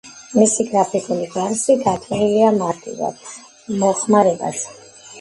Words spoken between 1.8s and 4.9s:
გათვლილია მარტივად მოხმარებაზე.